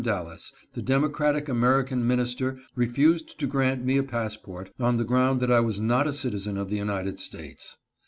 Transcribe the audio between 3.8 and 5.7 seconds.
me a passport, on the ground that I